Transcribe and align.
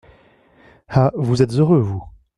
Ah! 0.89 1.11
vous 1.13 1.43
êtes 1.43 1.51
heureux, 1.59 1.77
vous! 1.77 2.03